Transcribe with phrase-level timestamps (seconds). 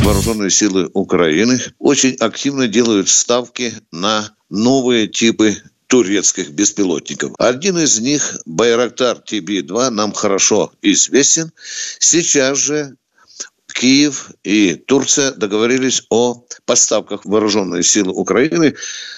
[0.00, 5.56] Вооруженные силы Украины очень активно делают ставки на новые типы
[5.88, 7.32] турецких беспилотников.
[7.38, 11.52] Один из них, Байрактар ТБ-2, нам хорошо известен.
[11.98, 12.96] Сейчас же
[13.80, 18.74] Киев и Турция договорились о поставках вооруженных сил Украины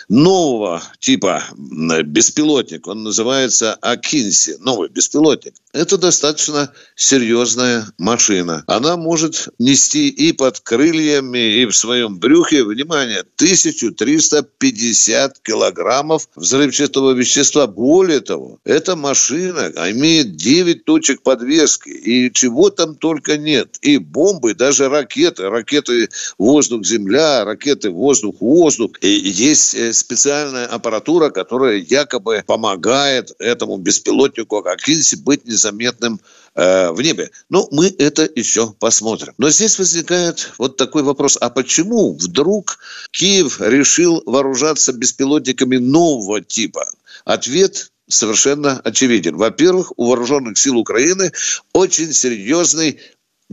[0.09, 2.87] нового типа беспилотник.
[2.87, 5.55] Он называется Акинси, новый беспилотник.
[5.73, 8.62] Это достаточно серьезная машина.
[8.69, 17.66] Она может нести и под крыльями, и в своем брюхе, внимание, 1350 килограммов взрывчатого вещества.
[17.66, 23.79] Более того, эта машина имеет 9 точек подвески, и чего там только нет.
[23.80, 26.08] И бомбы, даже ракеты, ракеты
[26.38, 28.92] воздух-земля, ракеты воздух-воздух.
[29.00, 36.20] И есть э, специальная аппаратура, которая якобы помогает этому беспилотнику Акинси быть незаметным
[36.54, 37.30] э, в небе.
[37.48, 39.34] Но мы это еще посмотрим.
[39.38, 41.38] Но здесь возникает вот такой вопрос.
[41.40, 42.78] А почему вдруг
[43.10, 46.86] Киев решил вооружаться беспилотниками нового типа?
[47.24, 49.36] Ответ совершенно очевиден.
[49.36, 51.32] Во-первых, у вооруженных сил Украины
[51.73, 53.00] очень серьезный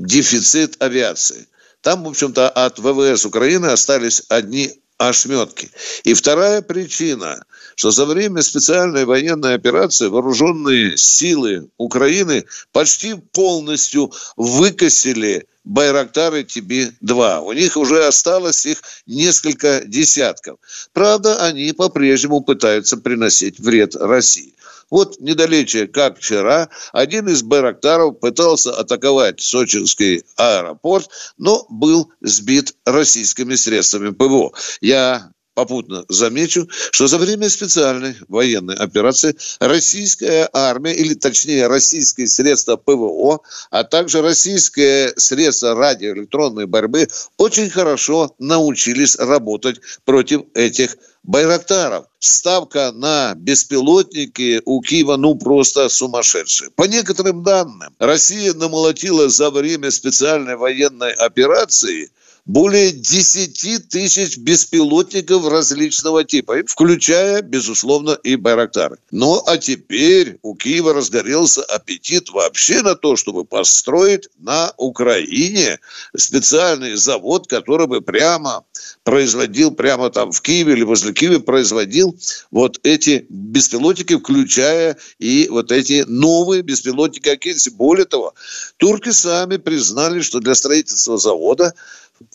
[0.05, 1.47] дефицит авиации.
[1.81, 5.69] Там, в общем-то, от ВВС Украины остались одни ошметки.
[6.03, 15.47] И вторая причина, что за время специальной военной операции вооруженные силы Украины почти полностью выкосили
[15.63, 17.41] Байрактары ТБ-2.
[17.41, 20.57] У них уже осталось их несколько десятков.
[20.93, 24.55] Правда, они по-прежнему пытаются приносить вред России.
[24.89, 33.55] Вот недалече, как вчера, один из Байрактаров пытался атаковать сочинский аэропорт, но был сбит российскими
[33.55, 34.51] средствами ПВО.
[34.81, 42.77] Я попутно замечу, что за время специальной военной операции российская армия, или точнее российские средства
[42.77, 52.05] ПВО, а также российские средства радиоэлектронной борьбы очень хорошо научились работать против этих Байрактаров.
[52.19, 56.69] Ставка на беспилотники у Киева ну просто сумасшедшая.
[56.75, 62.11] По некоторым данным, Россия намолотила за время специальной военной операции
[62.49, 68.97] более 10 тысяч беспилотников различного типа, включая, безусловно, и Байрактары.
[69.11, 75.79] Ну, а теперь у Киева разгорелся аппетит вообще на то, чтобы построить на Украине
[76.17, 78.63] специальный завод, который бы прямо
[79.03, 82.17] производил, прямо там в Киеве или возле Киева производил
[82.49, 87.69] вот эти беспилотники, включая и вот эти новые беспилотники Акинси.
[87.69, 88.33] Более того,
[88.77, 91.75] турки сами признали, что для строительства завода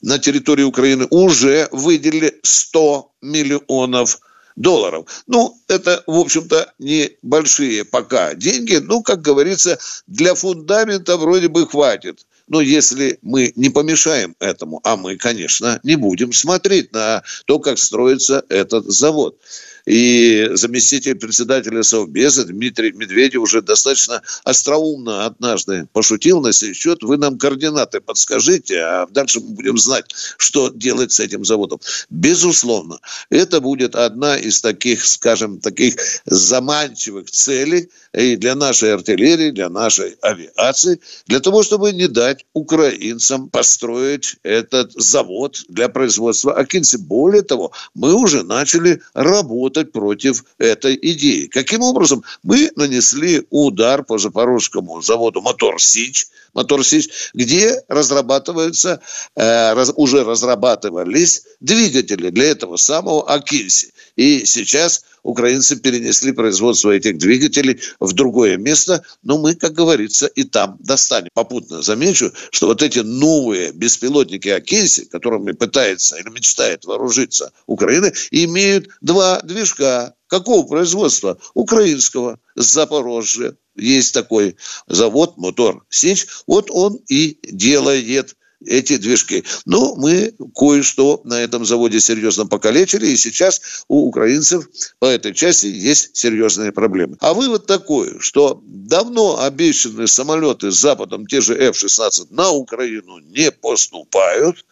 [0.02, 4.20] на территории Украины уже выделили 100 миллионов
[4.56, 5.24] долларов.
[5.26, 8.76] Ну, это, в общем-то, небольшие пока деньги.
[8.76, 12.26] Ну, как говорится, для фундамента вроде бы хватит.
[12.46, 17.78] Но если мы не помешаем этому, а мы, конечно, не будем смотреть на то, как
[17.78, 19.38] строится этот завод.
[19.86, 27.02] И заместитель председателя Совбеза Дмитрий Медведев уже достаточно остроумно однажды пошутил на сей счет.
[27.02, 30.06] Вы нам координаты подскажите, а дальше мы будем знать,
[30.38, 31.80] что делать с этим заводом.
[32.08, 39.68] Безусловно, это будет одна из таких, скажем, таких заманчивых целей и для нашей артиллерии, для
[39.68, 46.96] нашей авиации, для того, чтобы не дать украинцам построить этот завод для производства Акинси.
[46.96, 51.46] Более того, мы уже начали работать работать против этой идеи.
[51.46, 52.22] Каким образом?
[52.42, 59.00] Мы нанесли удар по запорожскому заводу «Мотор Сич», «Мотор Сич», где разрабатываются,
[59.34, 63.92] э, раз, уже разрабатывались двигатели для этого самого Акинси.
[64.16, 70.44] И сейчас украинцы перенесли производство этих двигателей в другое место, но мы, как говорится, и
[70.44, 71.30] там достанем.
[71.34, 78.88] Попутно замечу, что вот эти новые беспилотники Акинси, которыми пытается или мечтает вооружиться Украина, имеют
[79.00, 80.14] два движка.
[80.28, 81.38] Какого производства?
[81.54, 82.38] Украинского.
[82.54, 83.56] С Запорожья.
[83.76, 84.56] Есть такой
[84.86, 86.26] завод, мотор Сич.
[86.46, 88.36] Вот он и делает
[88.66, 89.44] эти движки.
[89.66, 94.68] Но мы кое-что на этом заводе серьезно покалечили, и сейчас у украинцев
[94.98, 97.16] по этой части есть серьезные проблемы.
[97.20, 103.50] А вывод такой, что давно обещанные самолеты с Западом, те же F-16, на Украину не
[103.50, 104.64] поступают.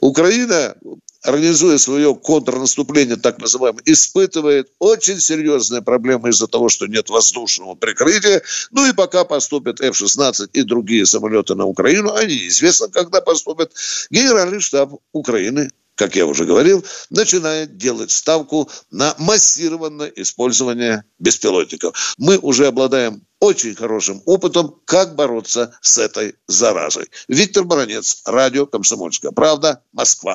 [0.00, 0.76] Украина
[1.22, 8.42] организуя свое контрнаступление, так называемое, испытывает очень серьезные проблемы из-за того, что нет воздушного прикрытия.
[8.70, 13.72] Ну и пока поступят F-16 и другие самолеты на Украину, они неизвестно, когда поступят,
[14.10, 22.14] Генеральный штаб Украины как я уже говорил, начинает делать ставку на массированное использование беспилотников.
[22.18, 27.06] Мы уже обладаем очень хорошим опытом, как бороться с этой заразой.
[27.28, 30.34] Виктор Баранец, радио «Комсомольская правда», Москва.